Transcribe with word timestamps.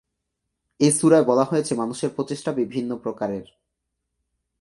এ 0.79 0.89
সূরায় 0.91 1.23
বলা 1.23 1.43
হয়েছে 1.43 1.73
মানুষের 1.75 2.09
প্রচেষ্টা 2.09 2.51
বিভিন্ন 2.51 2.91
প্রকারের। 2.97 3.45